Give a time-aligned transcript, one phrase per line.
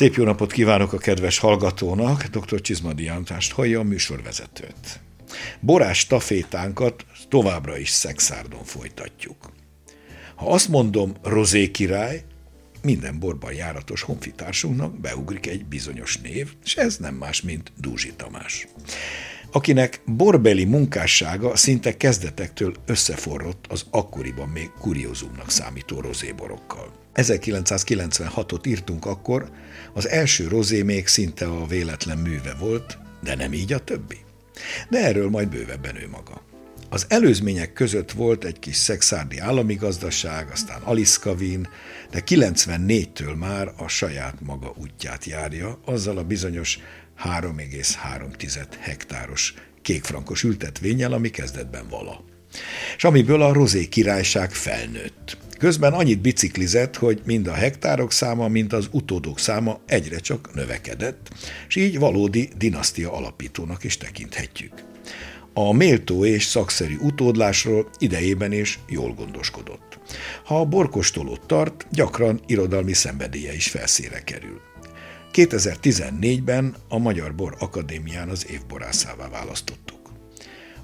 [0.00, 2.60] Szép jó napot kívánok a kedves hallgatónak, dr.
[2.60, 5.00] Csizmadi Jántást hallja a műsorvezetőt.
[5.60, 9.52] Borás tafétánkat továbbra is szexárdon folytatjuk.
[10.34, 12.24] Ha azt mondom rozé király,
[12.82, 18.66] minden borban járatos honfitársunknak beugrik egy bizonyos név, és ez nem más, mint Dúzsi Tamás
[19.52, 26.92] akinek borbeli munkássága szinte kezdetektől összeforrott az akkoriban még kuriózumnak számító rozéborokkal.
[27.14, 29.50] 1996-ot írtunk akkor,
[29.92, 34.18] az első rozé még szinte a véletlen műve volt, de nem így a többi.
[34.88, 36.48] De erről majd bővebben ő maga.
[36.92, 41.68] Az előzmények között volt egy kis szexárdi állami gazdaság, aztán Aliszkavin,
[42.10, 46.78] de 94-től már a saját maga útját járja, azzal a bizonyos
[47.24, 52.24] 3,3 hektáros kékfrankos ültetvényel, ami kezdetben vala.
[52.96, 55.36] És amiből a rozé királyság felnőtt.
[55.60, 61.28] Közben annyit biciklizett, hogy mind a hektárok száma, mind az utódok száma egyre csak növekedett,
[61.68, 64.72] és így valódi dinasztia alapítónak is tekinthetjük.
[65.52, 69.98] A méltó és szakszerű utódlásról idejében is jól gondoskodott.
[70.44, 74.60] Ha a borkostolót tart, gyakran irodalmi szenvedélye is felszére kerül.
[75.32, 80.10] 2014-ben a Magyar Bor Akadémián az évborászává választottuk.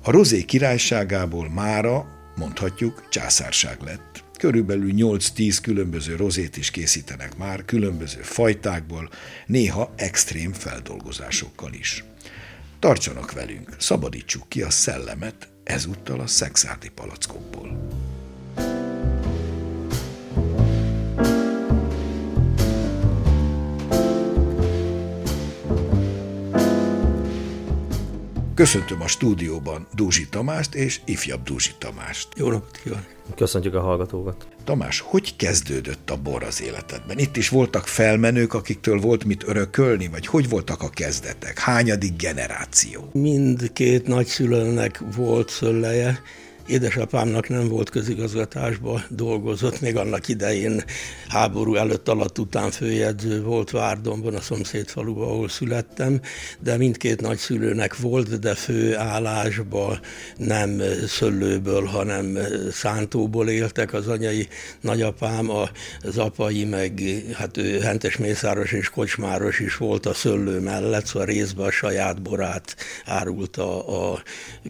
[0.03, 4.26] A rozé királyságából mára, mondhatjuk, császárság lett.
[4.39, 9.11] Körülbelül 8-10 különböző rozét is készítenek már, különböző fajtákból,
[9.47, 12.05] néha extrém feldolgozásokkal is.
[12.79, 17.87] Tartsanak velünk, szabadítsuk ki a szellemet ezúttal a szexárdi palackokból.
[28.57, 32.29] Köszöntöm a stúdióban Dúzsi Tamást és ifjabb Dúzsi Tamást.
[32.37, 33.07] Jó napot kívánok!
[33.35, 34.49] Köszöntjük a hallgatókat!
[34.65, 37.19] Tamás, hogy kezdődött a bor az életedben?
[37.19, 41.59] Itt is voltak felmenők, akiktől volt mit örökölni, vagy hogy voltak a kezdetek?
[41.59, 43.11] Hányadik generáció?
[43.13, 46.23] Mindkét nagyszülőnek volt szölleje,
[46.67, 50.85] Édesapámnak nem volt közigazgatásba, dolgozott, még annak idején
[51.29, 56.21] háború előtt alatt után főjegyző volt Várdomban, a szomszéd faluban, ahol születtem,
[56.59, 60.01] de mindkét nagyszülőnek volt, de fő állásba
[60.37, 62.39] nem szöllőből, hanem
[62.71, 63.93] szántóból éltek.
[63.93, 64.49] Az anyai
[64.81, 65.51] nagyapám,
[66.03, 67.03] az apai meg,
[67.33, 72.23] hát ő Hentes Mészáros és Kocsmáros is volt a szöllő mellett, szóval részben a saját
[72.23, 74.23] borát árulta a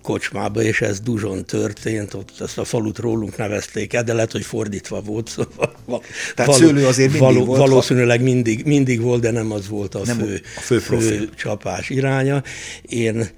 [0.03, 4.33] kocsmába, és ez Duzson tört történt, ott ezt a falut rólunk nevezték el, de lehet,
[4.33, 5.29] hogy fordítva volt.
[5.29, 6.03] Szóval
[6.35, 7.61] Tehát való, szőlő azért mindig való, volt?
[7.61, 11.91] Valószínűleg mindig, mindig volt, de nem az volt a nem fő, a fő, fő csapás
[11.91, 12.43] iránya.
[12.83, 13.29] Én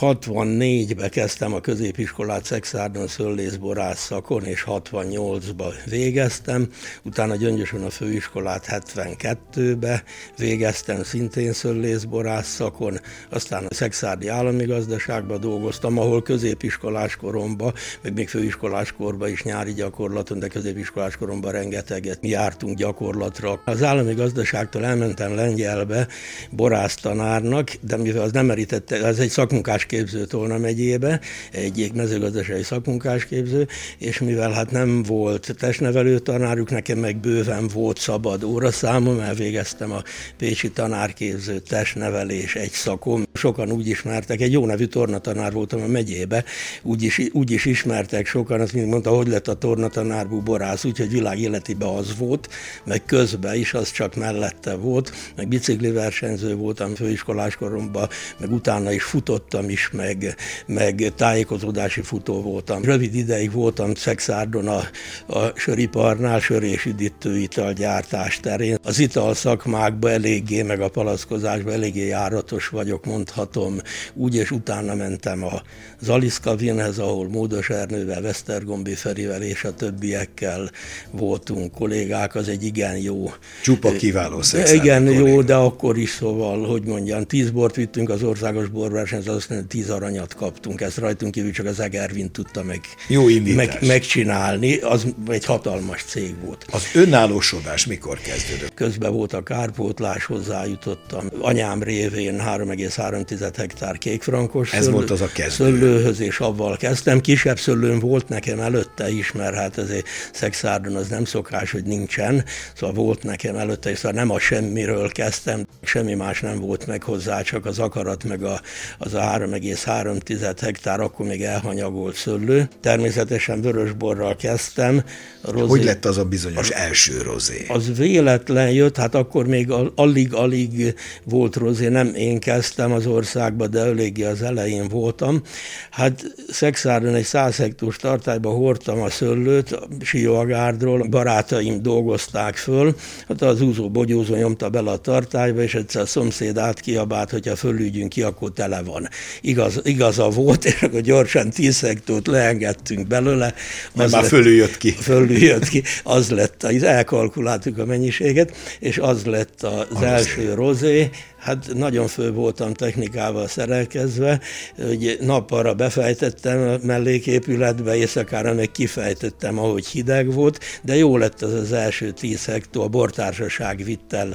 [0.00, 6.68] 64-be kezdtem a középiskolát Szexárdon szöllészborász szakon, és 68-ba végeztem.
[7.02, 10.02] Utána Gyöngyösön a főiskolát 72-be
[10.36, 13.00] végeztem, szintén szöllészborász szakon.
[13.30, 17.72] Aztán a Szexárdi állami gazdaságban dolgoztam, ahol középiskolás koromban,
[18.02, 23.60] meg még főiskolás korban is nyári gyakorlaton, de középiskolás koromban rengeteget jártunk gyakorlatra.
[23.64, 26.08] Az állami gazdaságtól elmentem Lengyelbe
[26.50, 31.20] borász tanárnak, de mivel az nem merítette, ez egy szakmunkás képző Tolna megyébe,
[31.52, 33.66] egy mezőgazdasági szakmunkásképző,
[33.98, 40.02] és mivel hát nem volt testnevelő tanárjuk, nekem meg bőven volt szabad óraszámom, elvégeztem a
[40.36, 43.22] Pécsi tanárképző testnevelés egy szakom.
[43.32, 46.44] Sokan úgy ismertek, egy jó nevű tornatanár voltam a megyébe,
[46.82, 51.10] úgy is, úgy is ismertek sokan, azt mindig mondta, hogy lett a tornatanárból borász, úgyhogy
[51.10, 52.48] világ életében az volt,
[52.84, 58.08] meg közben is az csak mellette volt, meg bicikliversenyző voltam főiskolás koromban,
[58.38, 60.34] meg utána is futottam is meg,
[60.66, 62.84] meg tájékozódási futó voltam.
[62.84, 64.82] Rövid ideig voltam Szexárdon a,
[65.26, 68.78] a söriparnál, sör és üdítő italgyártás terén.
[68.82, 73.76] Az ital szakmákban eléggé, meg a palackozásban eléggé járatos vagyok, mondhatom.
[74.14, 75.62] Úgy és utána mentem a
[76.00, 80.70] Zaliszka Vinhez, ahol Módos Ernővel, Vesztergombi Ferivel és a többiekkel
[81.10, 83.32] voltunk kollégák, az egy igen jó.
[83.62, 88.68] Csupa kiváló Igen, jó, de akkor is szóval, hogy mondjam, tíz bort vittünk az országos
[88.68, 93.24] borversenyre, aztán tíz aranyat kaptunk, ezt rajtunk kívül csak az Egervin tudta meg, Jó
[93.54, 96.66] meg, megcsinálni, az egy hatalmas cég volt.
[96.70, 98.74] Az önállósodás mikor kezdődött?
[98.74, 101.28] Közben volt a kárpótlás, hozzájutottam.
[101.40, 105.64] Anyám révén 3,3 hektár kékfrankos Ez szöllő, volt az a kezdő.
[105.64, 107.20] Szöllőhöz, és avval kezdtem.
[107.20, 112.44] Kisebb szöllőm volt nekem előtte is, mert hát ezért Szexárdon az nem szokás, hogy nincsen.
[112.74, 117.02] Szóval volt nekem előtte, és szóval nem a semmiről kezdtem, semmi más nem volt meg
[117.02, 118.60] hozzá, csak az akarat, meg a,
[118.98, 119.20] az a
[119.58, 122.68] 3,3 hektár, akkor még elhanyagolt szőlő.
[122.80, 125.04] Természetesen vörösborral kezdtem.
[125.42, 127.66] Rozé, Hogy lett az a bizonyos első rozé?
[127.68, 130.94] Az véletlen jött, hát akkor még alig-alig
[131.24, 135.42] volt rozé, nem én kezdtem az országba, de eléggé az elején voltam.
[135.90, 142.94] Hát Szexárdon egy 100 hektós tartályba hordtam a szőlőt, Siogárdról, barátaim dolgozták föl,
[143.28, 148.08] hát az úzó bogyózó nyomta bele a tartályba, és egyszer a szomszéd átkiabált, hogyha fölügyünk
[148.08, 149.08] ki, akkor tele van.
[149.40, 153.54] Igaz, igaza volt, és akkor gyorsan 10 hektót leengedtünk belőle.
[153.94, 154.90] Az már fölüljött ki.
[154.90, 155.82] Fölüljött ki.
[156.02, 161.10] Az lett, az elkalkuláltuk a mennyiséget, és az lett az, az első rozé,
[161.40, 164.40] Hát nagyon fő voltam technikával szerelkezve,
[164.76, 171.52] hogy nappalra befejtettem a melléképületbe, éjszakára meg kifejtettem, ahogy hideg volt, de jó lett az
[171.52, 174.34] az első tíz hektó, a bortársaság vitt el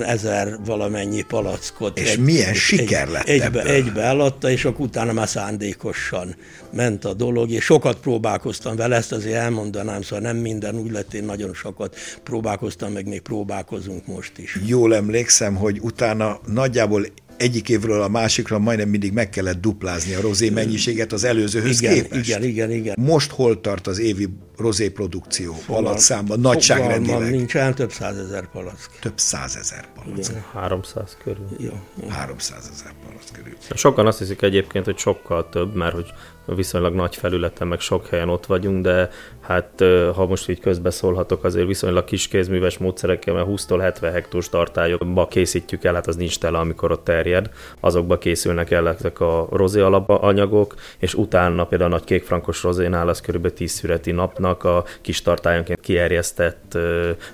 [0.00, 1.98] ezer valamennyi palackot.
[1.98, 3.62] És egy, milyen siker lett egybe, ebből.
[3.62, 6.36] egybe eladta, és akkor utána már szándékosan
[6.72, 11.14] ment a dolog, és sokat próbálkoztam vele, ezt azért elmondanám, szóval nem minden úgy lett,
[11.14, 14.58] én nagyon sokat próbálkoztam, meg még próbálkozunk most is.
[14.66, 17.06] Jól emlékszem, hogy utána nagyjából
[17.36, 21.94] egyik évről a másikra majdnem mindig meg kellett duplázni a rozé mennyiséget az előzőhöz igen,
[21.94, 22.28] képest.
[22.28, 22.94] Igen, igen, igen.
[22.98, 27.30] Most hol tart az évi rozé produkció Fogal, számban, nagyságrendileg?
[27.30, 28.98] nincs el több százezer palack.
[29.00, 29.88] Több százezer.
[30.06, 30.44] Igen.
[30.52, 31.46] 300 körül.
[31.58, 31.72] Jó,
[32.02, 32.08] jó.
[32.08, 33.52] 300 ezer palack körül.
[33.74, 36.12] Sokan azt hiszik egyébként, hogy sokkal több, mert hogy
[36.46, 39.10] viszonylag nagy felületen, meg sok helyen ott vagyunk, de
[39.40, 39.84] hát
[40.14, 45.84] ha most így közbeszólhatok, azért viszonylag kis kézműves módszerekkel, mert 20-tól 70 hektós tartályokba készítjük
[45.84, 47.50] el, hát az nincs tele, amikor ott terjed,
[47.80, 53.20] azokba készülnek el ezek a rozé alapanyagok, és utána például a nagy kékfrankos rozénál az
[53.20, 53.52] kb.
[53.52, 56.78] 10 szüreti napnak a kis tartályonként kierjesztett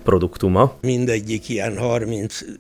[0.03, 0.75] produktuma.
[0.81, 1.77] Mindegyik ilyen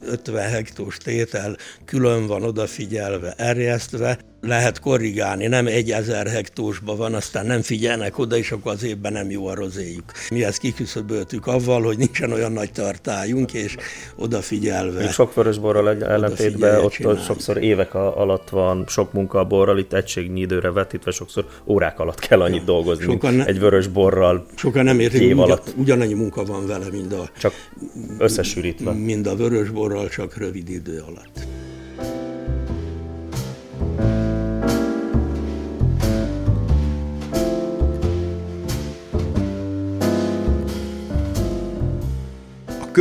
[0.02, 7.46] 30-50 hektós tétel külön van odafigyelve, erjesztve, lehet korrigálni, nem egy ezer hektósban van, aztán
[7.46, 10.04] nem figyelnek oda, és akkor az évben nem jó a rozéjuk.
[10.30, 13.76] Mi ezt kiküszöböltük avval, hogy nincsen olyan nagy tartályunk, és
[14.16, 15.00] odafigyelve.
[15.00, 17.20] Még sok vörösborral ellentétben ott csinálni.
[17.20, 22.18] sokszor évek alatt van sok munka a borral, itt egységnyi időre vetítve sokszor órák alatt
[22.18, 24.46] kell annyit ja, dolgozni, sokan ne, egy vörösborral.
[24.54, 25.72] Sokan nem értik, év alatt.
[25.76, 27.30] ugyanannyi munka van vele, mint a...
[27.38, 27.52] Csak
[28.18, 28.92] összesűrítve.
[28.92, 31.47] Mind a vörösborral, csak rövid idő alatt.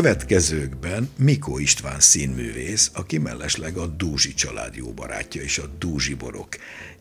[0.01, 6.47] Következőkben Mikó István színművész, aki mellesleg a Dúzsi család jó barátja és a Dúzsi borok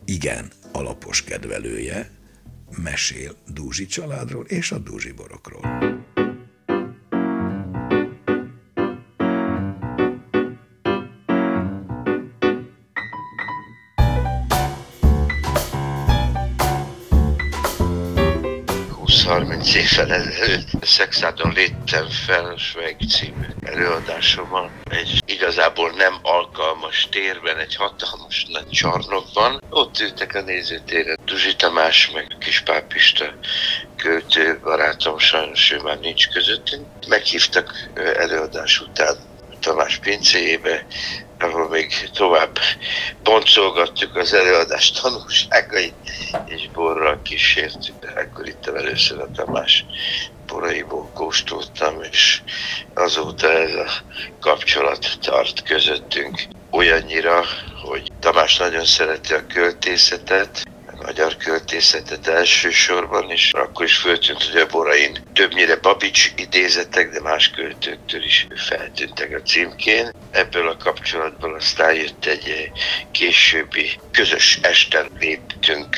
[0.05, 2.09] igen alapos kedvelője,
[2.83, 5.61] mesél Dúzsi családról és a Dúzsi borokról.
[19.95, 24.71] Évvel Szexádon léptem fel a Sveg című előadásommal.
[24.83, 29.63] Egy igazából nem alkalmas térben, egy hatalmas nagy csarnokban.
[29.69, 33.33] Ott ültek a nézőtéren Duzsi Tamás, meg Kispál Pista
[33.95, 36.87] költő barátom, sajnos ő már nincs közöttünk.
[37.07, 39.26] Meghívtak előadás után
[39.59, 40.85] Tamás pincéjébe,
[41.37, 42.57] ahol még tovább
[43.23, 45.97] boncolgattuk az előadás tanulságait,
[46.45, 49.85] és borral kísértük, de akkor itt először a Tamás
[50.45, 52.43] boraiból kóstoltam, és
[52.93, 53.89] azóta ez a
[54.39, 57.45] kapcsolat tart közöttünk olyannyira,
[57.81, 60.61] hogy Tamás nagyon szereti a költészetet,
[61.05, 67.49] magyar költészetet elsősorban, és akkor is föltűnt, hogy a borain többnyire Babics idézetek, de más
[67.49, 70.09] költőktől is feltűntek a címkén.
[70.29, 72.71] Ebből a kapcsolatból aztán jött egy
[73.11, 75.95] későbbi közös esten léptünk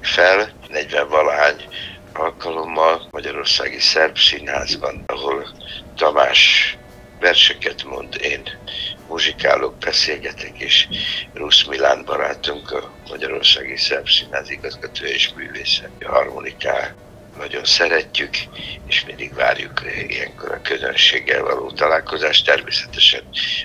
[0.00, 1.66] fel, 40 valahány
[2.12, 5.52] alkalommal Magyarországi Szerb Színházban, ahol
[5.94, 6.74] Tamás
[7.18, 8.42] verseket mond, én
[9.08, 10.88] muzsikálok, beszélgetek, és
[11.34, 16.94] Rusz Milán barátunk, a Magyarországi Szerb Színház igazgatója és művésze, a harmonikát
[17.38, 18.30] nagyon szeretjük,
[18.86, 22.44] és mindig várjuk ilyenkor a közönséggel való találkozást.
[22.44, 23.20] Természetesen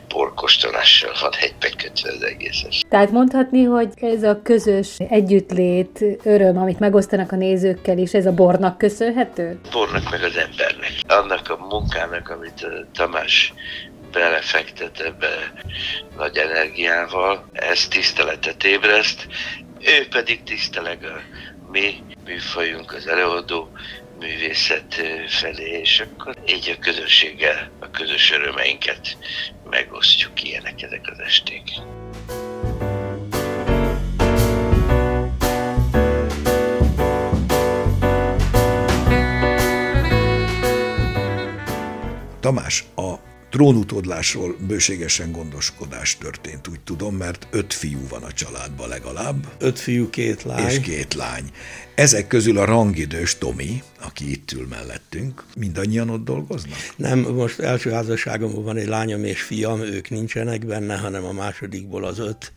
[0.08, 2.64] porkostolással van egybekötve az egész.
[2.90, 8.32] Tehát mondhatni, hogy ez a közös együttlét, öröm, amit megosztanak a nézőkkel is, ez a
[8.32, 9.60] bornak köszönhető?
[9.72, 10.92] Bornak meg az embernek.
[11.08, 13.54] Annak a munkának, amit Tamás
[14.14, 15.54] belefektet ebbe
[16.18, 19.28] nagy energiával, ez tiszteletet ébreszt,
[19.80, 21.22] ő pedig tiszteleg a
[21.72, 23.72] mi műfajunk, az előadó
[24.20, 29.18] művészet felé, és akkor így a közösséggel a közös örömeinket
[29.70, 31.64] megosztjuk ilyenek ezek az esték.
[42.40, 43.23] Tamás, a
[43.54, 49.48] trónutódlásról bőségesen gondoskodás történt, úgy tudom, mert öt fiú van a családban legalább.
[49.60, 50.66] Öt fiú, két lány.
[50.66, 51.52] És két lány.
[51.96, 56.78] Ezek közül a rangidős Tomi, aki itt ül mellettünk, mindannyian ott dolgoznak?
[56.96, 62.06] Nem, most első házasságomban van egy lányom és fiam, ők nincsenek benne, hanem a másodikból
[62.06, 62.52] az öt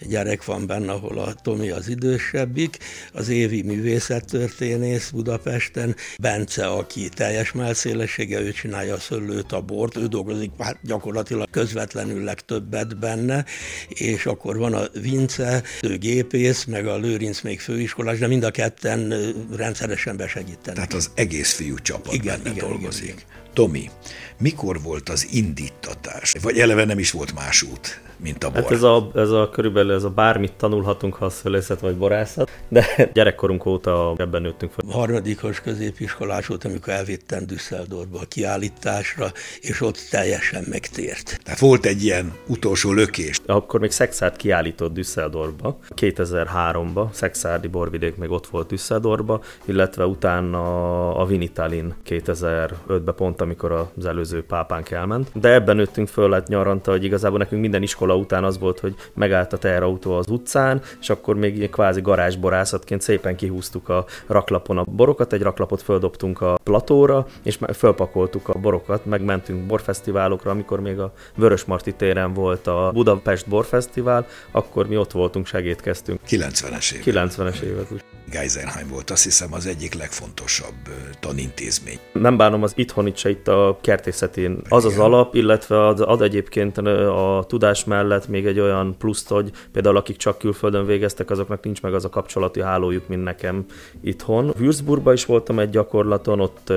[0.00, 2.78] gyerek van benne, ahol a Tomi az idősebbik,
[3.12, 10.06] az évi művészettörténész Budapesten, Bence, aki teljes melszélessége, ő csinálja a szőlőt, a bort, ő
[10.06, 13.44] dolgozik már gyakorlatilag közvetlenül legtöbbet benne,
[13.88, 18.50] és akkor van a Vince, ő gépész, meg a Lőrinc még főiskolás, de mind a
[18.50, 19.14] ketten
[19.56, 20.87] rendszeresen besegítenek.
[20.92, 23.02] Az egész fiú csapat igen, benne igen, dolgozik.
[23.02, 23.36] Igen, igen.
[23.52, 23.90] Tomi,
[24.38, 26.34] mikor volt az indítatás?
[26.42, 28.00] Vagy eleve nem is volt más út?
[28.18, 28.62] mint a bor.
[28.62, 32.50] Hát ez a, ez a körülbelül ez a bármit tanulhatunk, ha a szölészet vagy borászat,
[32.68, 34.84] de gyerekkorunk óta ebben nőttünk fel.
[34.90, 41.40] Harmadikos középiskolás volt, amikor elvittem Düsseldorfba a kiállításra, és ott teljesen megtért.
[41.42, 43.40] Tehát volt egy ilyen utolsó lökés.
[43.46, 51.26] Akkor még Szexárd kiállított Düsseldorfba, 2003-ba, Szexárdi borvidék még ott volt Düsseldorfba, illetve utána a
[51.26, 55.30] Vinitalin 2005-ben pont, amikor az előző pápánk elment.
[55.34, 58.94] De ebben nőttünk föl, lett nyaranta, hogy igazából nekünk minden iskola után az volt, hogy
[59.14, 64.78] megállt a teherautó az utcán, és akkor még ilyen kvázi garázsborászatként szépen kihúztuk a raklapon
[64.78, 70.98] a borokat, egy raklapot földobtunk a platóra, és fölpakoltuk a borokat, megmentünk borfesztiválokra, amikor még
[70.98, 76.20] a Vörösmarty téren volt a Budapest Borfesztivál, akkor mi ott voltunk, segítkeztünk.
[76.28, 77.30] 90-es évek.
[77.30, 77.86] 90-es évek.
[78.30, 80.74] Geisenheim volt azt hiszem az egyik legfontosabb
[81.20, 81.98] tanintézmény.
[82.12, 83.78] Nem bánom az itthon se itt a
[84.18, 84.60] kertészetén.
[84.68, 89.50] Az az alap, illetve ad, ad egyébként a tudás mellett még egy olyan pluszt, hogy
[89.72, 93.64] például akik csak külföldön végeztek, azoknak nincs meg az a kapcsolati hálójuk, mint nekem
[94.00, 94.52] itthon.
[94.58, 96.72] Würzburgban is voltam egy gyakorlaton, ott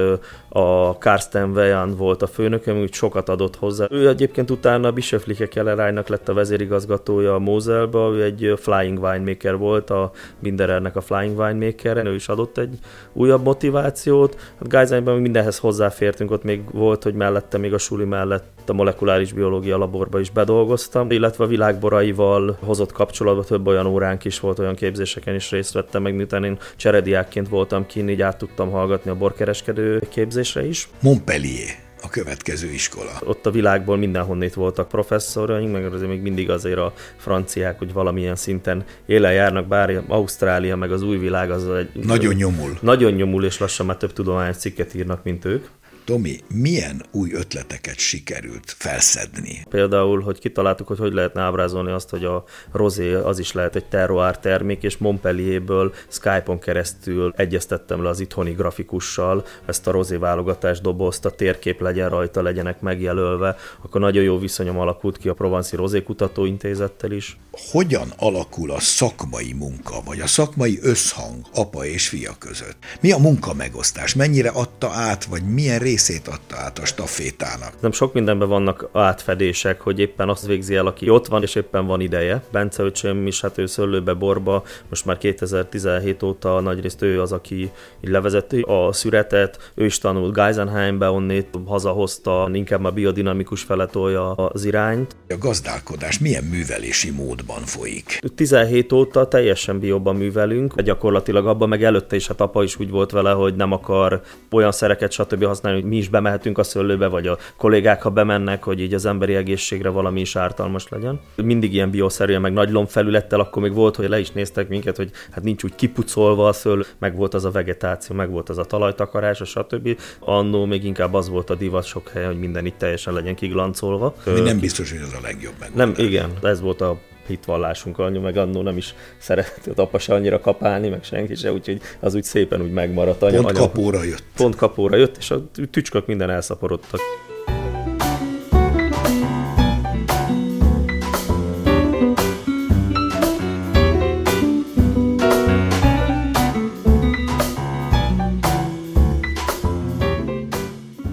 [0.50, 3.86] a Karsten Weyan volt a főnököm, úgy sokat adott hozzá.
[3.89, 9.89] Ő egyébként utána Bischöfliche Kellerájnak lett a vezérigazgatója a Moselba, ő egy Flying Winemaker volt,
[9.89, 12.77] a Binderernek a Flying Winemaker, ő is adott egy
[13.13, 14.38] újabb motivációt.
[14.60, 19.33] Hát Geiseinben mindenhez hozzáfértünk, ott még volt, hogy mellette még a suli mellett a molekuláris
[19.33, 24.75] biológia laborba is bedolgoztam, illetve a világboraival hozott kapcsolatban több olyan óránk is volt, olyan
[24.75, 29.15] képzéseken is részt vettem, meg miután én cserediákként voltam kint, így át tudtam hallgatni a
[29.15, 30.89] borkereskedő képzésre is.
[31.00, 33.11] Montpellier a következő iskola.
[33.23, 38.35] Ott a világból mindenhonnét voltak professzoraink, meg azért még mindig azért a franciák, hogy valamilyen
[38.35, 41.89] szinten élen járnak, bár Ausztrália meg az új világ az egy...
[42.05, 42.77] Nagyon nyomul.
[42.81, 45.65] Nagyon nyomul, és lassan már több tudományos cikket írnak, mint ők.
[46.11, 49.65] Tomi, milyen új ötleteket sikerült felszedni?
[49.69, 53.85] Például, hogy kitaláltuk, hogy hogy lehetne ábrázolni azt, hogy a rozé az is lehet egy
[53.85, 60.81] terroár termék, és Montpellierből Skype-on keresztül egyeztettem le az itthoni grafikussal ezt a rozé válogatás
[60.81, 65.75] dobozt, a térkép legyen rajta, legyenek megjelölve, akkor nagyon jó viszonyom alakult ki a Provanci
[65.75, 67.37] Rozé Kutatóintézettel is.
[67.71, 72.77] Hogyan alakul a szakmai munka, vagy a szakmai összhang apa és fia között?
[73.01, 74.13] Mi a munka megosztás?
[74.13, 77.74] Mennyire adta át, vagy milyen részét adta át a stafétának.
[77.79, 81.86] Nem sok mindenben vannak átfedések, hogy éppen azt végzi el, aki ott van, és éppen
[81.86, 82.43] van ideje.
[82.51, 87.55] Bence öcsém is, hát ő szőlőbe borba, most már 2017 óta nagyrészt ő az, aki
[88.01, 94.65] így levezeti a szüretet, ő is tanult Geisenheimbe, onnét hazahozta, inkább a biodinamikus feletolja az
[94.65, 95.15] irányt.
[95.29, 98.20] A gazdálkodás milyen művelési módban folyik?
[98.36, 103.12] 17 óta teljesen bióban művelünk, gyakorlatilag abban meg előtte is, hát apa is úgy volt
[103.12, 105.43] vele, hogy nem akar olyan szereket stb.
[105.43, 109.05] használni, hogy mi is bemehetünk a szőlőbe, vagy a kollégák, ha bemennek, hogy így az
[109.05, 111.19] emberi egészségre valami is ártalmas legyen.
[111.35, 115.11] Mindig ilyen bioszerűen, meg nagy lombfelülettel, akkor még volt, hogy le is néztek minket, hogy
[115.31, 118.65] hát nincs úgy kipucolva a szőlő, meg volt az a vegetáció, meg volt az a
[118.65, 120.00] talajtakarás, stb.
[120.19, 124.15] Annó még inkább az volt a divat sok helyen, hogy minden itt teljesen legyen kiglancolva.
[124.25, 125.69] Mi nem biztos, hogy az a legjobb meg.
[125.73, 130.13] Nem, igen, ez volt a hitvallásunk anyu, meg annó nem is szeretett az apa se
[130.13, 133.21] annyira kapálni, meg senki se, úgyhogy az úgy szépen úgy megmaradt.
[133.21, 134.23] Anya, pont kapóra jött.
[134.35, 136.99] Pont kapóra jött, és a tücskök minden elszaporodtak.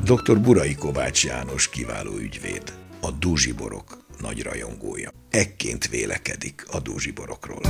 [0.04, 0.40] Dr.
[0.40, 2.62] Burai Kovács János kiváló ügyvéd,
[3.00, 5.10] a dúzsiborok nagy rajongója.
[5.30, 7.60] Ekként vélekedik a dúzsiborokról.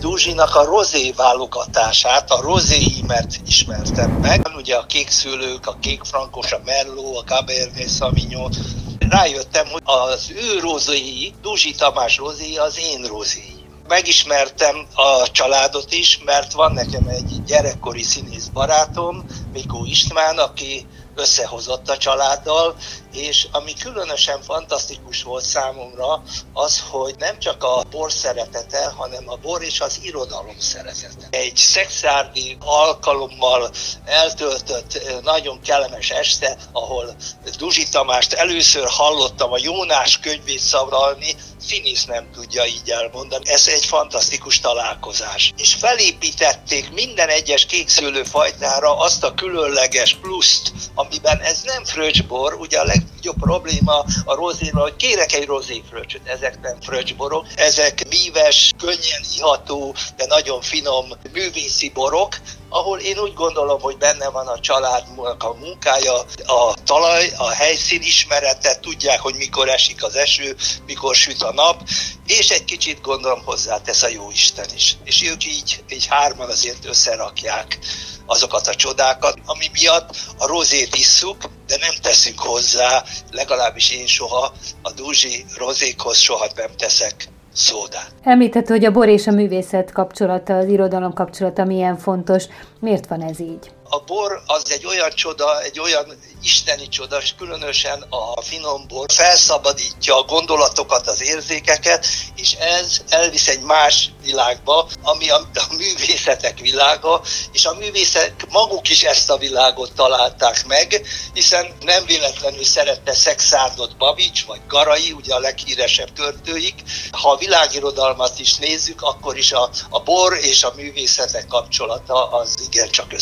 [0.00, 4.48] Dúzsinak a rozé válogatását, a rozéimet ismertem meg.
[4.56, 8.52] Ugye a kék szőlők, a kék frankos, a merló, a cabernet sauvignon.
[8.98, 16.18] Rájöttem, hogy az ő rozéi, Dúzsi Tamás rozéi az én rozéi Megismertem a családot is,
[16.18, 22.76] mert van nekem egy gyerekkori színész barátom, Mikó István, aki összehozott a családdal,
[23.12, 29.36] és ami különösen fantasztikus volt számomra, az, hogy nem csak a bor szeretete, hanem a
[29.36, 31.26] bor és az irodalom szeretete.
[31.30, 33.70] Egy szexárdi alkalommal
[34.04, 37.16] eltöltött nagyon kellemes este, ahol
[37.58, 41.36] Duzsi Tamást először hallottam a Jónás könyvét szavralni,
[41.68, 43.48] színész nem tudja így elmondani.
[43.48, 45.52] Ez egy fantasztikus találkozás.
[45.56, 52.78] És felépítették minden egyes kékszőlő fajtára azt a különleges pluszt, amiben ez nem fröccsbor, ugye
[52.78, 59.22] a legnagyobb probléma a rozéval, hogy kérek egy rozéfröccsöt, ezek nem fröccsborok, ezek míves, könnyen
[59.36, 62.40] iható, de nagyon finom művészi borok,
[62.72, 66.14] ahol én úgy gondolom, hogy benne van a családnak a munkája,
[66.46, 71.88] a talaj, a helyszín ismerete, tudják, hogy mikor esik az eső, mikor süt a nap,
[72.26, 74.96] és egy kicsit gondolom hozzátesz a jó Isten is.
[75.04, 77.78] És ők így, így hárman azért összerakják
[78.26, 84.52] azokat a csodákat, ami miatt a rozét isszuk, de nem teszünk hozzá, legalábbis én soha
[84.82, 88.12] a dúzsi rozékhoz soha nem teszek szódát.
[88.22, 92.44] Említett, hogy a bor és a művészet kapcsolata, az irodalom kapcsolata milyen fontos.
[92.80, 93.70] Miért van ez így?
[93.94, 99.06] A bor az egy olyan csoda, egy olyan isteni csoda, és különösen a finom bor
[99.12, 102.06] felszabadítja a gondolatokat, az érzékeket,
[102.36, 107.22] és ez elvisz egy más világba, ami a, a művészetek világa,
[107.52, 113.96] és a művészek maguk is ezt a világot találták meg, hiszen nem véletlenül szerette Szexárdot
[113.96, 116.82] Babics, vagy Garai, ugye a leghíresebb költőik.
[117.10, 122.54] Ha a világirodalmat is nézzük, akkor is a, a bor és a művészetek kapcsolata az
[122.70, 123.12] igen csak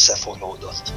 [0.60, 0.92] összefonódott.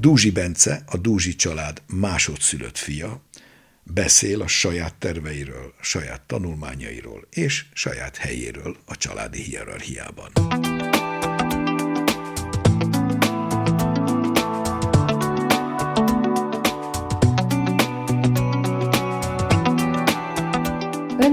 [0.00, 3.22] Dúzsi Bence, a Dúzsi család másodszülött fia,
[3.82, 10.32] beszél a saját terveiről, saját tanulmányairól és saját helyéről a családi hierarchiában.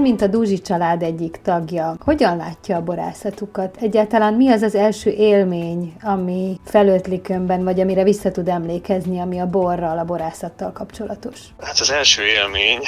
[0.04, 3.76] Mint a Dúzsi család egyik tagja, hogyan látja a borászatukat?
[3.80, 9.38] Egyáltalán mi az az első élmény, ami felötlik önben, vagy amire vissza tud emlékezni, ami
[9.38, 11.38] a borral, a borászattal kapcsolatos?
[11.60, 12.78] Hát az első élmény,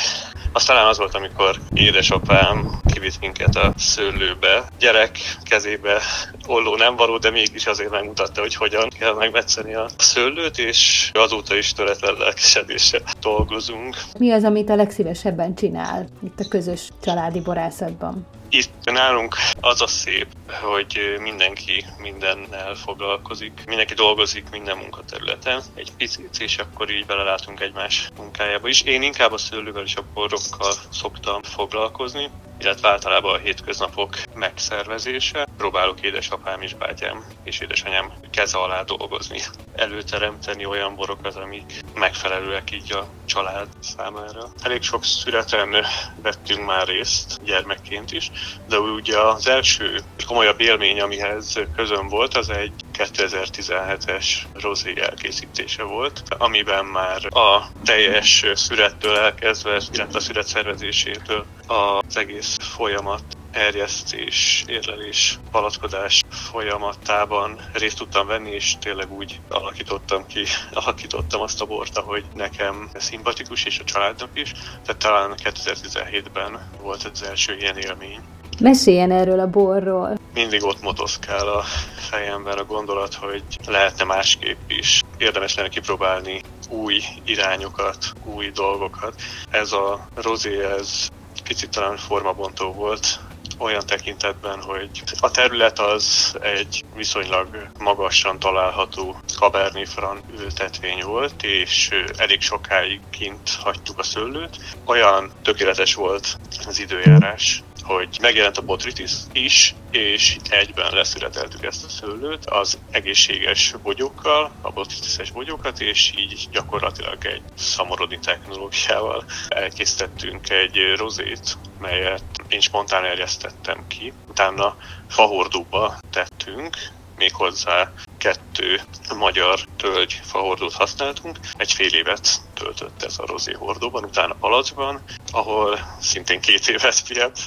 [0.56, 4.64] az talán az volt, amikor édesapám kivitt minket a szőlőbe.
[4.78, 6.00] Gyerek kezébe
[6.46, 11.56] olló nem való, de mégis azért megmutatta, hogy hogyan kell megmetszeni a szőlőt, és azóta
[11.56, 13.96] is töretlen lelkesedéssel dolgozunk.
[14.18, 18.26] Mi az, amit a legszívesebben csinál itt a közös családi borászatban?
[18.48, 26.40] Itt nálunk az a szép, hogy mindenki mindennel foglalkozik, mindenki dolgozik minden munkaterületen, egy picit,
[26.40, 28.82] és akkor így belelátunk egymás munkájába is.
[28.82, 35.46] Én inkább a szőlővel és a borokkal szoktam foglalkozni, illetve általában a hétköznapok megszervezése.
[35.56, 39.40] Próbálok édesapám és bátyám és édesanyám keze alá dolgozni,
[39.74, 44.48] előteremteni olyan borokat, amik megfelelőek így a család számára.
[44.62, 45.84] Elég sok születen
[46.22, 48.30] vettünk már részt gyermekként is,
[48.68, 56.22] de ugye az első komolyabb élmény, amihez közön volt, az egy 2017-es rozé elkészítése volt,
[56.28, 65.38] amiben már a teljes szürettől elkezdve, illetve a szüret szervezésétől az egész folyamat erjesztés, érlelés,
[65.50, 70.44] palackodás folyamatában részt tudtam venni, és tényleg úgy alakítottam ki,
[70.84, 74.52] alakítottam azt a bort, ahogy nekem szimpatikus, és a családnak is.
[74.52, 78.20] Tehát talán 2017-ben volt az első ilyen élmény.
[78.60, 80.14] Meséljen erről a borról.
[80.34, 81.62] Mindig ott motoszkál a
[81.96, 85.00] fejemben a gondolat, hogy lehetne másképp is.
[85.18, 89.14] Érdemes lenne kipróbálni új irányokat, új dolgokat.
[89.50, 91.08] Ez a rozé, ez
[91.46, 93.20] picit talán formabontó volt,
[93.58, 102.04] olyan tekintetben, hogy a terület az egy viszonylag magasan található Cabernet Franc ültetvény volt, és
[102.16, 104.58] elég sokáig kint hagytuk a szőlőt.
[104.84, 111.88] Olyan tökéletes volt az időjárás, hogy megjelent a botritis is, és egyben leszületeltük ezt a
[111.88, 120.94] szőlőt az egészséges bogyókkal, a botritises bogyókat, és így gyakorlatilag egy szamorodni technológiával elkészítettünk egy
[120.96, 124.12] rozét, melyet én spontán erjesztettem ki.
[124.26, 124.76] Utána
[125.08, 126.76] fahordóba tettünk,
[127.16, 127.92] méghozzá
[128.26, 128.80] kettő
[129.16, 131.38] magyar tölgy fahordót használtunk.
[131.56, 137.40] Egy fél évet töltött ez a rozé hordóban, utána palacban, ahol szintén két évet piac.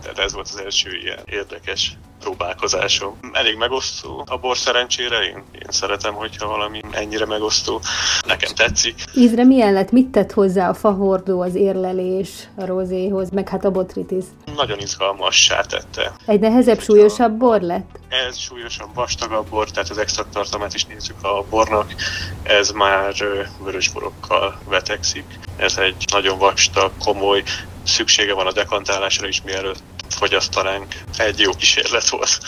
[0.00, 3.18] Tehát ez volt az első ilyen érdekes próbálkozásom.
[3.32, 7.80] Elég megosztó a bor szerencsére, én, én szeretem, hogyha valami ennyire megosztó.
[8.26, 9.04] Nekem tetszik.
[9.14, 9.90] Ízre milyen lett?
[9.90, 14.24] Mit tett hozzá a fahordó, az érlelés a rozéhoz, meg hát a botritis?
[14.56, 16.12] Nagyon izgalmassá tette.
[16.26, 17.98] Egy nehezebb, súlyosabb bor lett?
[18.08, 21.94] Ez súlyosabb, vastagabb bor, tehát az extra tartalmát is nézzük a bornak.
[22.42, 23.14] Ez már
[23.58, 25.24] vörösborokkal vetekszik.
[25.56, 27.42] Ez egy nagyon vastag, komoly,
[27.82, 30.94] szüksége van a dekantálásra is, mielőtt fogyasztanánk.
[31.16, 32.38] Egy jó kísérlet volt.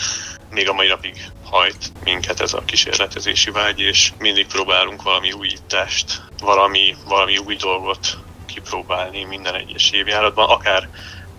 [0.50, 6.22] Még a mai napig hajt minket ez a kísérletezési vágy, és mindig próbálunk valami újítást,
[6.38, 10.88] valami, valami új dolgot kipróbálni minden egyes évjáratban, akár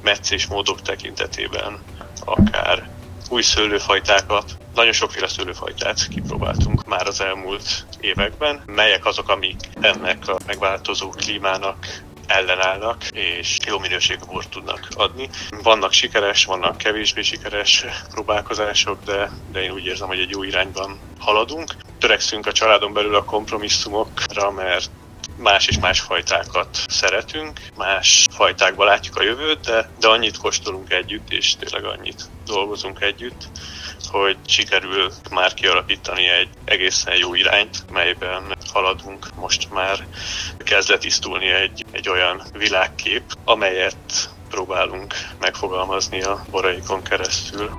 [0.01, 1.79] meccés módok tekintetében,
[2.25, 2.89] akár
[3.29, 10.37] új szőlőfajtákat, nagyon sokféle szőlőfajtát kipróbáltunk már az elmúlt években, melyek azok, amik ennek a
[10.45, 15.29] megváltozó klímának ellenállnak, és jó minőségű bort tudnak adni.
[15.63, 20.99] Vannak sikeres, vannak kevésbé sikeres próbálkozások, de, de én úgy érzem, hogy egy jó irányban
[21.19, 21.75] haladunk.
[21.99, 24.89] Törekszünk a családon belül a kompromisszumokra, mert
[25.37, 31.29] más és más fajtákat szeretünk, más fajtákba látjuk a jövőt, de, de annyit kóstolunk együtt,
[31.29, 33.49] és tényleg annyit dolgozunk együtt,
[34.05, 39.27] hogy sikerül már kialakítani egy egészen jó irányt, melyben haladunk.
[39.35, 40.07] Most már
[40.57, 47.69] kezd letisztulni egy, egy olyan világkép, amelyet próbálunk megfogalmazni a boraikon keresztül.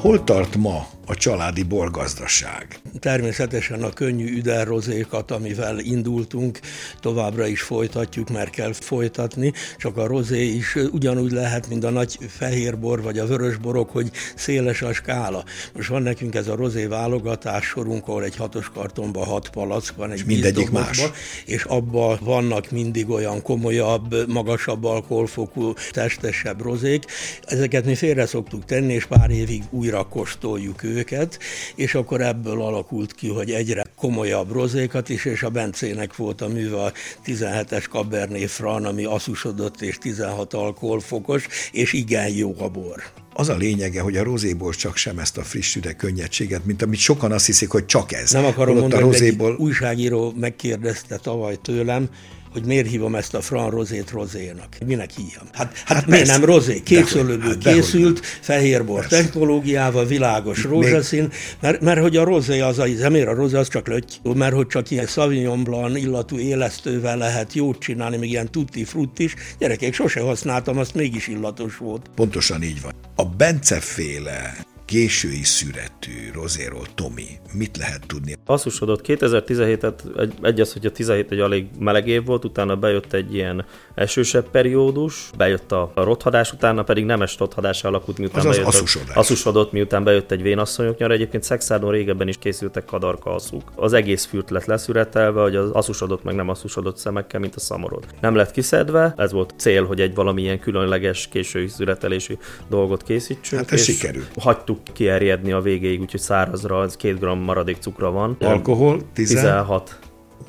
[0.00, 2.80] Hol tart ma a családi borgazdaság.
[2.98, 6.60] Természetesen a könnyű üdelrozékat, amivel indultunk,
[7.00, 12.18] továbbra is folytatjuk, mert kell folytatni, csak a rozé is ugyanúgy lehet, mint a nagy
[12.28, 15.44] fehérbor vagy a vörösborok, hogy széles a skála.
[15.74, 20.10] Most van nekünk ez a rozé válogatás sorunk, ahol egy hatos kartonban hat palack van,
[20.10, 21.02] egy mindegyik más.
[21.44, 27.04] És abban vannak mindig olyan komolyabb, magasabb alkoholfokú, testesebb rozék.
[27.42, 31.38] Ezeket mi félre szoktuk tenni, és pár évig újra kóstoljuk őket őket,
[31.74, 36.48] és akkor ebből alakult ki, hogy egyre komolyabb rozékat is, és a Bencének volt a
[36.48, 36.92] műve a
[37.26, 43.02] 17-es Cabernet Franc, ami asszusodott és 16 alkoholfokos, és igen jó a bor.
[43.34, 46.98] Az a lényege, hogy a rozéból csak sem ezt a friss üde könnyedséget, mint amit
[46.98, 48.30] sokan azt hiszik, hogy csak ez.
[48.30, 49.52] Nem akarom mondani, a rozéból...
[49.52, 52.08] egy újságíró megkérdezte tavaly tőlem,
[52.52, 54.76] hogy miért hívom ezt a Fran Rozét rozénak.
[54.86, 55.44] Minek hívjam?
[55.52, 56.80] Hát, hát, hát miért nem rozé?
[56.82, 63.28] Kékszölőből hát, készült, fehérbor technológiával, világos rózsaszín, mert, mert hogy a rozé az, az miért
[63.28, 67.78] a rozé az csak löty, mert hogy csak ilyen Sauvignon Blanc illatú élesztővel lehet jót
[67.78, 69.34] csinálni, még ilyen tutti frutti is.
[69.58, 72.10] Gyerekek, sose használtam, azt mégis illatos volt.
[72.14, 72.92] Pontosan így van.
[73.14, 78.36] A Bence féle késői szüretű rozéról, Tomi, mit lehet tudni?
[78.46, 83.12] Asszusodott 2017-et, egy, egy az, hogy a 17 egy elég meleg év volt, utána bejött
[83.12, 88.50] egy ilyen esősebb periódus, bejött a, a rothadás, utána pedig nemes rothadás alakult, miután az
[88.50, 89.16] bejött asszusodás.
[89.16, 91.12] asszusodott, miután bejött egy vénasszonyok nyara.
[91.12, 93.72] Egyébként Szexárdon régebben is készültek kadarka asszuk.
[93.74, 98.04] Az egész fürt lett leszüretelve, hogy az asszusodott meg nem asszusodott szemekkel, mint a szamorod.
[98.20, 102.34] Nem lett kiszedve, ez volt cél, hogy egy valamilyen különleges késői szüretelésű
[102.68, 103.60] dolgot készítsünk.
[103.60, 104.24] Hát ez sikerül.
[104.40, 108.36] Hagytuk kierjedni a végéig, úgyhogy szárazra az két gram maradék cukra van.
[108.40, 109.00] Alkohol?
[109.12, 109.98] 16.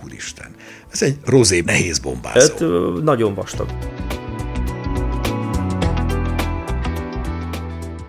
[0.03, 0.51] Úristen.
[0.91, 2.39] Ez egy rozé nehéz bombázó.
[2.39, 3.67] Ez nagyon vastag.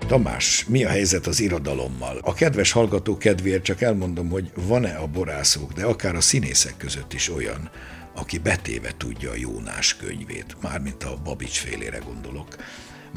[0.07, 2.19] Tamás, mi a helyzet az irodalommal?
[2.23, 7.13] A kedves hallgató kedvéért csak elmondom, hogy van-e a borászok, de akár a színészek között
[7.13, 7.71] is olyan,
[8.17, 12.57] aki betéve tudja a Jónás könyvét, mármint a Babics félére gondolok,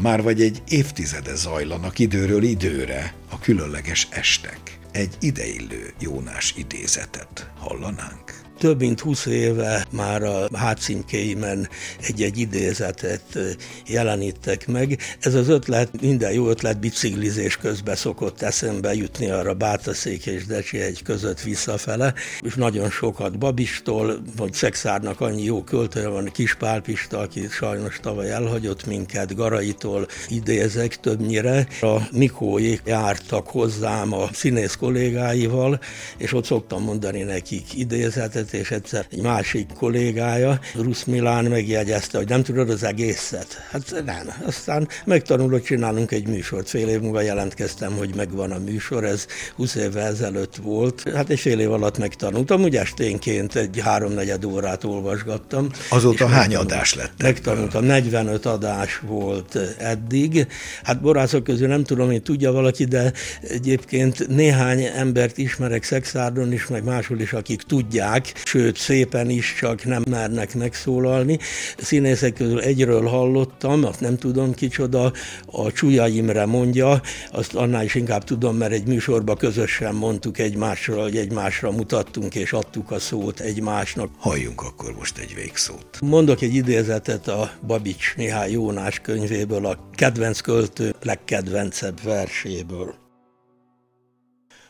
[0.01, 4.79] már vagy egy évtizede zajlanak időről időre a különleges estek.
[4.91, 8.42] Egy ideillő Jónás idézetet hallanánk?
[8.63, 11.69] Több mint 20 éve már a hátcímkéimen
[12.01, 13.39] egy-egy idézetet
[13.87, 14.97] jelenítek meg.
[15.19, 20.79] Ez az ötlet, minden jó ötlet biciklizés közben szokott eszembe jutni arra Bátaszék és Decsi
[20.79, 27.19] egy között visszafele, és nagyon sokat Babistól, vagy Szexárnak annyi jó költője van, Kis Pálpista,
[27.19, 31.67] aki sajnos tavaly elhagyott minket, Garaitól idézek többnyire.
[31.81, 35.79] A Mikóék jártak hozzám a színész kollégáival,
[36.17, 42.27] és ott szoktam mondani nekik idézetet, és egyszer egy másik kollégája, Rusz Milán megjegyezte, hogy
[42.27, 43.67] nem tudod az egészet.
[43.71, 44.33] Hát nem.
[44.45, 46.69] Aztán megtanulott, csinálunk egy műsort.
[46.69, 51.03] Fél év múlva jelentkeztem, hogy megvan a műsor, ez 20 évvel ezelőtt volt.
[51.15, 55.69] Hát egy fél év alatt megtanultam, úgy esténként egy háromnegyed órát olvasgattam.
[55.89, 57.21] Azóta hány adás lett?
[57.21, 60.47] Megtanultam, 45 adás volt eddig.
[60.83, 66.67] Hát borászok közül nem tudom, hogy tudja valaki, de egyébként néhány embert ismerek Szexárdon is,
[66.67, 71.39] meg máshol is, akik tudják, sőt szépen is, csak nem mernek megszólalni.
[71.77, 75.11] Színészek közül egyről hallottam, azt nem tudom kicsoda,
[75.45, 77.01] a Csúlya Imre mondja,
[77.31, 82.53] azt annál is inkább tudom, mert egy műsorban közösen mondtuk egymásra, hogy egymásra mutattunk és
[82.53, 84.09] adtuk a szót egymásnak.
[84.17, 85.99] Halljunk akkor most egy végszót.
[86.01, 93.02] Mondok egy idézetet a Babics Mihály Jónás könyvéből, a kedvenc költő legkedvencebb verséből.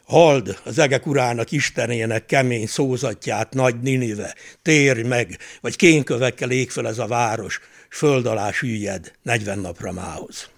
[0.03, 6.87] Hald az egek urának istenének kemény szózatját, nagy Ninive, térj meg, vagy kénkövekkel ég fel
[6.87, 10.49] ez a város, s föld alá süllyed, negyven napra mához.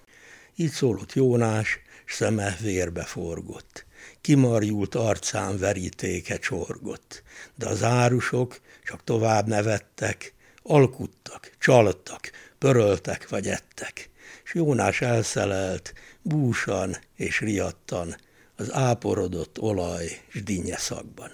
[0.56, 3.84] Így szólott Jónás, s szeme vérbe forgott.
[4.20, 7.22] Kimarjult arcán verítéke csorgott,
[7.54, 14.10] de az árusok csak tovább nevettek, alkuttak, csaltak, pöröltek vagy ettek,
[14.44, 18.16] s Jónás elszelelt, búsan és riadtan,
[18.56, 21.30] az áporodott olaj és dinnye szakban.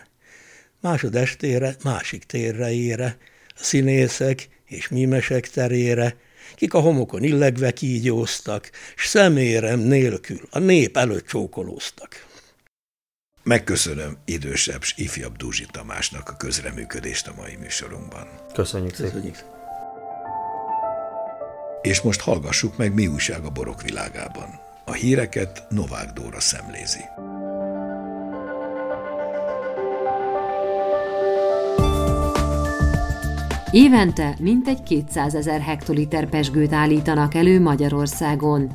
[0.80, 3.16] Másod estére, másik térre ére,
[3.48, 6.16] a színészek és mímesek terére,
[6.54, 12.26] kik a homokon illegve kígyóztak, s szemérem nélkül a nép előtt csókolóztak.
[13.42, 18.28] Megköszönöm idősebb s ifjabb Dúzsi Tamásnak a közreműködést a mai műsorunkban.
[18.52, 19.10] Köszönjük szépen.
[19.12, 19.36] Köszönjük.
[21.82, 24.61] És most hallgassuk meg, mi újság a borok világában.
[24.84, 27.00] A híreket Novák Dóra szemlézi.
[33.70, 38.70] Évente mintegy 200 ezer hektoliter pesgőt állítanak elő Magyarországon.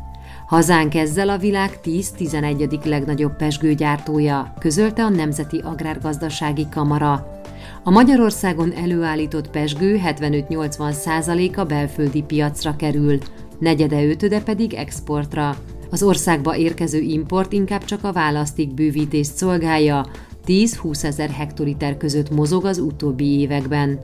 [0.47, 2.85] Hazánk ezzel a világ 10-11.
[2.85, 7.41] legnagyobb pesgőgyártója, közölte a Nemzeti Agrárgazdasági Kamara.
[7.83, 13.17] A Magyarországon előállított pesgő 75-80 százaléka belföldi piacra kerül,
[13.59, 15.55] negyede ötöde pedig exportra.
[15.89, 20.05] Az országba érkező import inkább csak a választék bővítést szolgálja,
[20.47, 23.99] 10-20 ezer hektoliter között mozog az utóbbi években.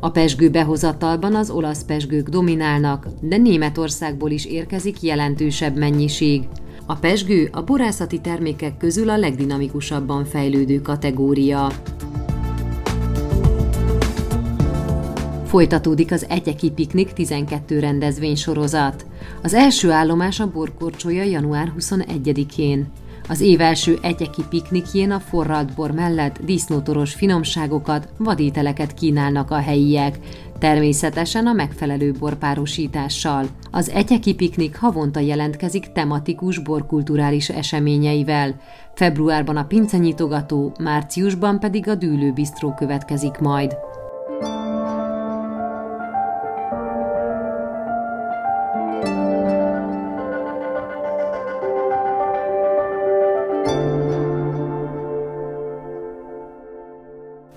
[0.00, 6.42] A pesgő behozatalban az olasz pesgők dominálnak, de Németországból is érkezik jelentősebb mennyiség.
[6.86, 11.72] A pesgő a borászati termékek közül a legdinamikusabban fejlődő kategória.
[15.44, 19.06] Folytatódik az Egyeki Piknik 12 rendezvény sorozat.
[19.42, 22.86] Az első állomás a borkorcsolya január 21-én.
[23.28, 30.18] Az év első egyeki piknikjén a forralt bor mellett disznótoros finomságokat, vadételeket kínálnak a helyiek,
[30.58, 33.46] természetesen a megfelelő borpárosítással.
[33.70, 38.60] Az egyeki piknik havonta jelentkezik tematikus borkulturális eseményeivel.
[38.94, 43.76] Februárban a pincenyitogató, márciusban pedig a dűlőbisztró következik majd.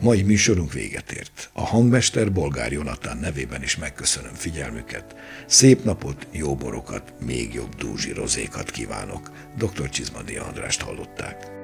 [0.02, 1.50] Mai műsorunk véget ért.
[1.54, 5.16] A hangmester Bolgár Jonatán nevében is megköszönöm figyelmüket.
[5.48, 9.32] Szép napot, jó borokat, még jobb dúzsi rozékat kívánok.
[9.58, 9.90] Dr.
[9.90, 11.61] Csizmadi Andrást hallották.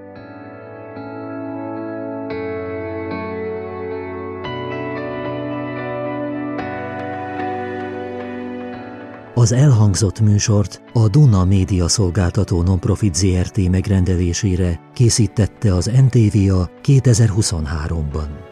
[9.37, 18.46] Az elhangzott műsort a Duna Média Szolgáltató Nonprofit ZRT megrendelésére készítette az NTVA 2023-ban.